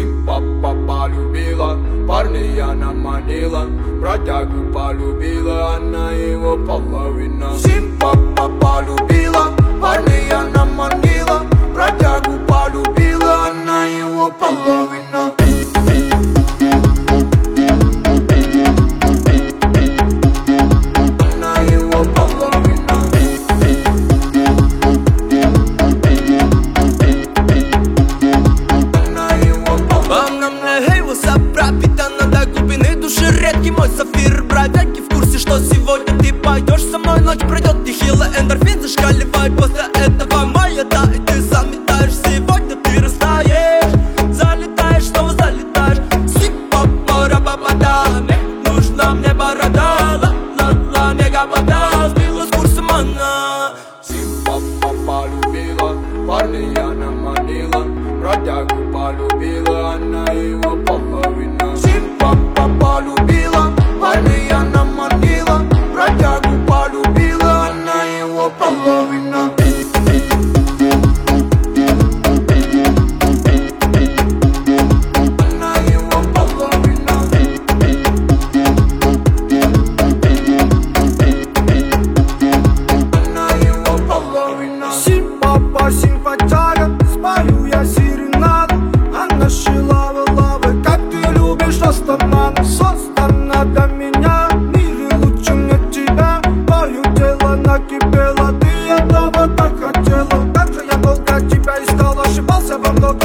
Симпа 0.00 0.40
полюбила, 0.88 1.76
парня 2.08 2.70
она 2.70 2.90
манила 2.90 3.66
Бродягу 4.00 4.72
полюбила, 4.72 5.76
она 5.76 6.10
его 6.12 6.56
половина. 6.56 7.52
Симпа 7.58 8.16
полюбила, 8.62 9.52
парня 9.78 10.40
она 10.40 10.64
манила 10.64 11.42
Бродягу 11.74 12.38
полюбила, 12.48 13.48
она 13.50 13.84
его 13.84 14.30
половина 14.30 14.99
души 33.10 33.30
Редкий 33.40 33.70
мой 33.70 33.88
сафир, 33.88 34.44
бродяги 34.44 35.00
в 35.00 35.08
курсе, 35.08 35.38
что 35.38 35.58
сегодня 35.58 36.18
ты 36.18 36.32
пойдешь 36.32 36.82
со 36.82 36.98
мной. 36.98 37.20
Ночь 37.20 37.40
пройдет 37.40 37.84
нехило, 37.86 38.26
эндорфин 38.38 38.82
зашкаливает. 38.82 39.56
После 39.56 39.82
этого 39.94 40.44
моя, 40.46 40.59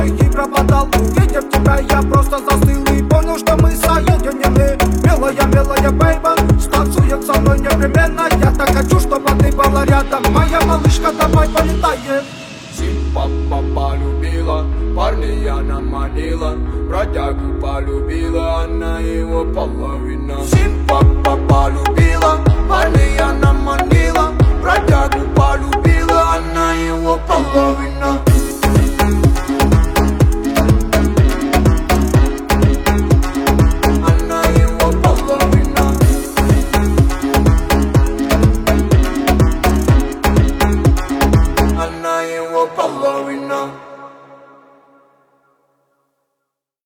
и 0.03 0.29
пропадал 0.29 0.87
Увидев 0.99 1.49
тебя, 1.49 1.79
я 1.79 2.01
просто 2.01 2.39
застыл 2.39 2.83
и 2.93 3.03
понял, 3.03 3.37
что 3.37 3.55
мы 3.57 3.71
соединены 3.71 4.77
Милая, 5.03 5.45
милая 5.47 5.91
бейба, 5.91 6.35
станцует 6.59 7.25
со 7.25 7.39
мной 7.39 7.59
непременно. 7.59 8.27
Я 8.39 8.51
так 8.51 8.73
хочу, 8.73 8.99
чтобы 8.99 9.29
ты 9.39 9.51
была 9.55 9.85
рядом. 9.85 10.23
Моя 10.33 10.59
малышка 10.61 11.11
домой 11.11 11.47
полетает 11.47 12.23
Симпа 12.77 13.29
полюбила, 13.73 14.65
парня 14.95 15.53
она 15.53 15.79
манила 15.79 16.55
Бродягу 16.89 17.61
полюбила, 17.61 18.63
она 18.63 18.99
его 18.99 19.45
половина. 19.45 20.43
Симпа 20.45 20.99
полюбила, 21.47 22.39
парня 22.45 22.54
up, 42.57 42.77
Allah, 42.79 43.25
we 43.25 43.35
know. 43.35 43.94